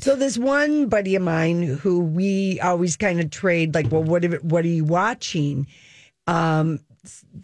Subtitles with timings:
[0.00, 4.24] So this one buddy of mine who we always kind of trade like, well, what
[4.24, 5.66] if, what are you watching?
[6.26, 6.80] Um,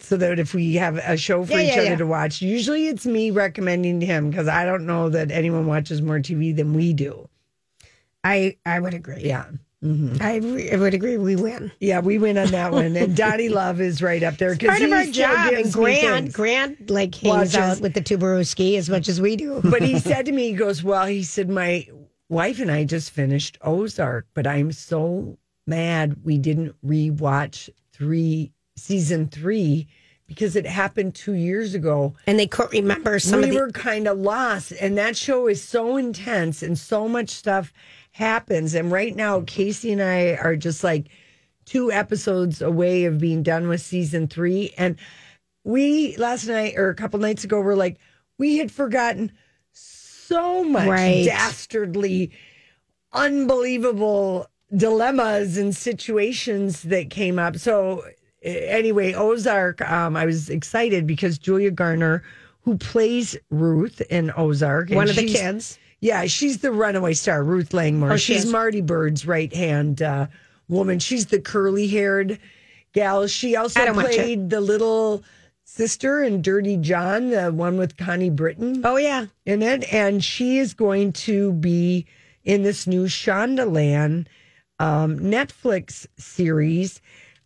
[0.01, 1.97] so that if we have a show for Yeah, each yeah, other yeah.
[1.97, 6.03] to watch, usually it's me recommending to him because I don't know that anyone watches
[6.03, 7.29] more TV than we do.
[8.25, 9.23] I I would agree.
[9.23, 9.45] Yeah.
[10.21, 11.17] I, re- I would agree.
[11.17, 11.73] We win.
[11.81, 12.95] Yeah, we win on that one.
[12.95, 14.55] And Donnie Love is right up there.
[14.57, 15.53] Part of our job.
[15.55, 16.33] And Grant.
[16.33, 19.61] Grant like hangs Watches- out with the Tuberuski as much as we do.
[19.65, 21.85] but he said to me, he goes, Well, he said, My
[22.33, 29.29] wife and I just finished Ozark, but I'm so mad we didn't rewatch three season
[29.29, 29.87] three
[30.27, 32.15] because it happened two years ago.
[32.27, 33.61] and they couldn't remember some we of the.
[33.61, 34.73] were kind of lost.
[34.81, 37.71] And that show is so intense and so much stuff
[38.13, 38.75] happens.
[38.75, 41.09] And right now, Casey and I are just like
[41.67, 44.73] two episodes away of being done with season three.
[44.79, 44.97] And
[45.65, 47.99] we last night or a couple nights ago were like,
[48.39, 49.33] we had forgotten
[50.33, 51.25] so much Right.
[51.25, 52.31] dastardly,
[53.13, 57.57] unbelievable dilemmas and situations that came up.
[57.59, 58.03] So
[58.43, 62.23] anyway, Ozark, um, I was excited because Julia Garner,
[62.63, 65.79] who plays Ruth in Ozark, one of the kids.
[66.01, 68.13] yeah, she's the runaway star, Ruth Langmore.
[68.13, 68.53] Oh, she she's is?
[68.53, 70.27] Marty Byrde's right hand uh,
[70.69, 70.99] woman.
[70.99, 72.39] She's the curly haired
[72.95, 73.27] gal.
[73.27, 74.17] She also I don't watch it.
[74.17, 75.23] played the little
[75.75, 79.91] sister in Dirty John, the one with Connie Britton Oh yeah, in it.
[79.93, 82.07] And she is going to be
[82.45, 84.27] in this new Shondaland
[84.79, 87.01] um, Netflix series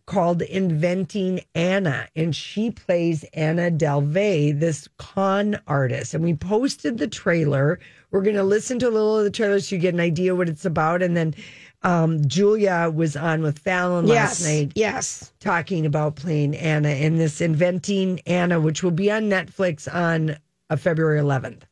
[0.07, 2.09] called Inventing Anna.
[2.17, 6.15] And she plays Anna Delvey, this con artist.
[6.15, 7.79] And we posted the trailer.
[8.11, 10.35] We're going to listen to a little of the trailer so you get an idea
[10.35, 11.01] what it's about.
[11.01, 11.35] And then
[11.83, 15.33] um, Julia was on with Fallon last night yes.
[15.41, 20.37] talking about playing Anna in this Inventing Anna, which will be on Netflix on
[20.71, 21.63] uh, February 11th.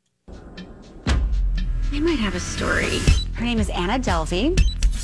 [1.93, 2.99] I might have a story.
[3.35, 4.59] Her name is Anna Delvey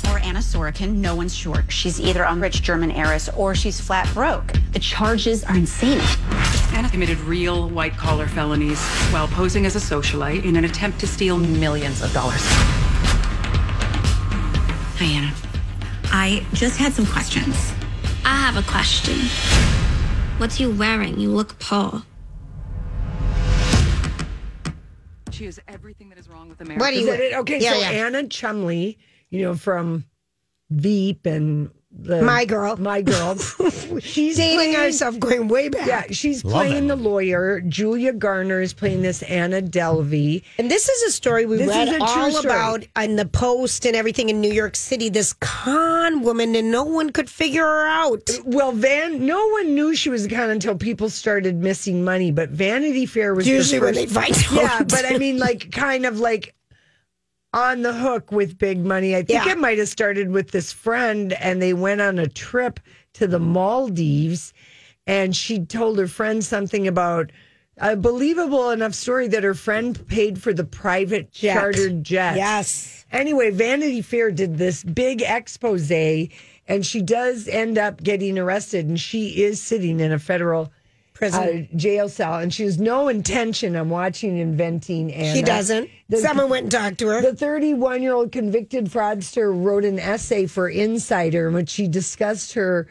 [0.09, 0.95] or Anna Sorokin.
[0.95, 1.63] No one's sure.
[1.69, 4.53] She's either a rich German heiress or she's flat broke.
[4.73, 6.01] The charges are insane.
[6.73, 8.81] Anna committed real white collar felonies
[9.11, 12.41] while posing as a socialite in an attempt to steal millions of dollars.
[15.03, 15.31] Hi,
[16.11, 17.73] I just had some questions.
[18.23, 19.17] I have a question.
[20.37, 21.19] What's you wearing?
[21.19, 22.03] You look poor.
[25.31, 26.79] She is everything that is wrong with America.
[26.83, 27.11] What do Is you?
[27.13, 27.33] that it?
[27.33, 27.89] Okay, Yeah, so yeah.
[28.05, 28.97] Anna Chlumsky,
[29.31, 30.05] you know, from
[30.69, 32.77] Veep and the, My Girl.
[32.77, 33.37] My Girl.
[33.99, 35.87] She's Dating playing- ourselves, going way back.
[35.87, 37.61] Yeah, she's playing the lawyer.
[37.61, 40.41] Julia Garner is playing this Anna Delvey.
[40.57, 42.45] And this is a story we This read is a true all story.
[42.53, 45.09] about in the Post and everything in New York City.
[45.09, 48.27] This con woman, and no one could figure her out.
[48.45, 52.31] Well, Van, no one knew she was a con until people started missing money.
[52.31, 56.05] But Vanity Fair was the Usually when they find Yeah, but I mean, like, kind
[56.05, 56.55] of like
[57.53, 59.15] on the hook with big money.
[59.15, 59.51] I think Yeah.
[59.51, 62.79] it might have started with this friend, and they went on a trip
[63.13, 64.53] to the Maldives,
[65.05, 67.31] and she told her friend something about
[67.77, 71.53] a believable enough story that her friend paid for the private Jet.
[71.55, 72.35] chartered jet.
[72.37, 73.05] Yes.
[73.11, 78.99] Anyway, Vanity Fair did this big expose, and she does end up getting arrested, and
[78.99, 80.71] she is sitting in a federal
[81.21, 81.67] Prison.
[81.71, 85.35] uh, jail cell, and she has no intention of watching Inventing Anna.
[85.35, 85.87] she doesn't.
[86.09, 87.21] The- Someone went and talked to her.
[87.21, 92.53] the 31 year old convicted fraudster wrote an essay for Insider in which she discussed
[92.53, 92.87] her,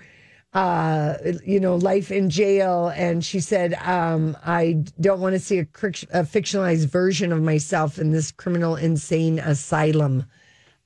[0.54, 2.92] uh, you know, life in jail.
[2.94, 7.98] And she said, um, I don't want to see a, a fictionalized version of myself
[7.98, 10.24] in this criminal insane asylum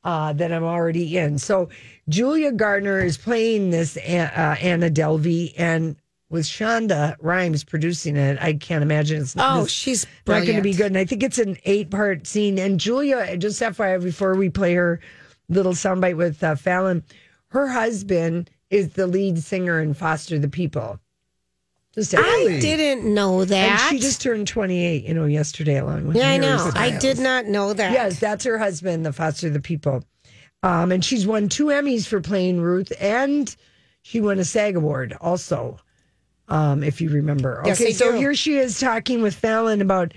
[0.02, 1.36] uh, that I'm already in.
[1.38, 1.68] So
[2.08, 4.00] Julia Gardner is playing this uh,
[4.60, 5.96] Anna Delvey and
[6.34, 8.36] with Shonda Rhimes producing it.
[8.42, 10.86] I can't imagine it's Oh, this- she's not going to be good.
[10.86, 12.58] And I think it's an eight part scene.
[12.58, 15.00] And Julia, just FYI, before we play her
[15.48, 17.02] little soundbite with uh, Fallon.
[17.48, 20.98] Her husband is the lead singer in Foster the People.
[21.94, 23.86] Just I didn't know And that.
[23.90, 26.70] she just turned 28, you know, yesterday along with yeah, I know.
[26.74, 27.92] I did not know that.
[27.92, 30.02] Yes, that's her husband, the Foster the People.
[30.64, 33.54] Um, and she's won two Emmys for playing Ruth, and
[34.02, 35.78] she won a SAG award also,
[36.48, 37.62] um, if you remember.
[37.64, 38.18] Yes, okay, I so do.
[38.18, 40.12] here she is talking with Fallon about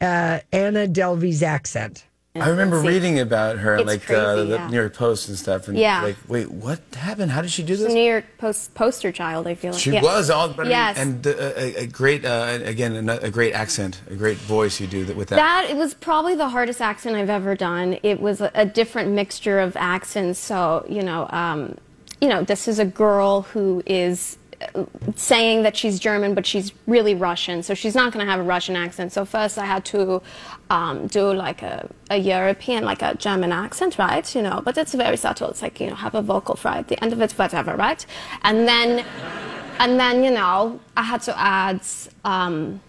[0.00, 2.04] uh, Anna Delvey's accent.
[2.34, 2.88] I remember see.
[2.88, 4.66] reading about her, It's like uh, crazy, the yeah.
[4.68, 6.02] New York Post and stuff, and Yeah.
[6.02, 7.30] like, wait, what happened?
[7.30, 7.92] How did she do She's this?
[7.92, 9.46] New York Post poster child.
[9.46, 10.00] I feel like She Yeah.
[10.02, 10.96] was all, but I mean, Yes.
[10.96, 14.86] and uh, a, a great, uh, again, a, a great accent, a great voice you
[14.86, 15.36] do that with that.
[15.36, 17.98] That it was probably the hardest accent I've ever done.
[18.02, 20.38] It was a, a different mixture of accents.
[20.38, 21.76] So you know, um,
[22.22, 24.38] you know, this is a girl who is
[25.16, 27.62] saying that she's German, but she's really Russian.
[27.62, 29.12] So she's not going to have a Russian accent.
[29.12, 30.22] So first, I had to
[30.70, 34.34] um, do like a, a European, like a German accent, right?
[34.34, 35.50] You know, but it's very subtle.
[35.50, 38.04] It's like you know, have a vocal fry at the end of it, whatever, right?
[38.42, 39.04] And then,
[39.78, 41.80] and then you know, I had to add.
[42.24, 42.80] Um,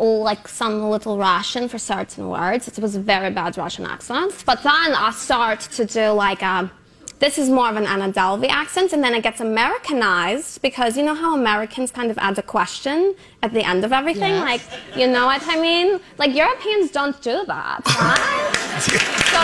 [0.00, 2.68] like some little Russian for certain words.
[2.68, 4.44] It was very bad Russian accent.
[4.46, 6.70] But then I start to do like a,
[7.18, 11.02] this is more of an Anna Delvey accent, and then it gets Americanized because you
[11.04, 14.34] know how Americans kind of add a question at the end of everything?
[14.36, 14.60] Like,
[14.96, 16.00] you know what I mean?
[16.18, 18.52] Like, Europeans don't do that, right?
[18.80, 19.40] so,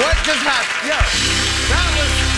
[0.00, 0.88] what just happened?
[0.88, 1.02] Yeah,
[1.70, 2.36] that was.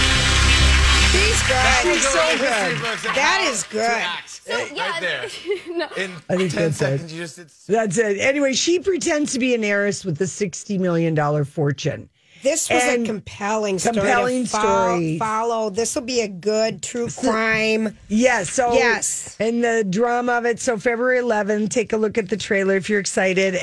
[1.10, 1.94] She's good.
[1.94, 3.14] She's so good.
[3.14, 4.04] That is good.
[4.48, 5.28] So yeah, right there.
[5.76, 5.86] no.
[5.96, 6.74] In I think 10 that's it.
[6.74, 7.50] seconds, you just did.
[7.66, 8.18] That's it.
[8.18, 12.08] Anyway, she pretends to be an heiress with a $60 million fortune.
[12.42, 13.94] This was And a compelling story.
[13.96, 15.18] compelling fol- story.
[15.18, 15.70] Follow.
[15.70, 17.96] This will be a good true crime.
[18.08, 18.50] Yes.
[18.50, 19.36] So Yes.
[19.40, 20.60] And the drama of it.
[20.60, 23.54] So February 11th, take a look at the trailer if you're excited.